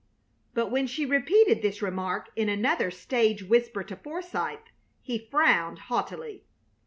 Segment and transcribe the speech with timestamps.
[0.55, 4.65] But when she repeated this remark in another stage whisper to Forsythe
[5.03, 6.43] he frowned haughtily.